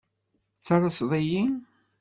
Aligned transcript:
Tettalaseḍ-iyi? 0.53 1.43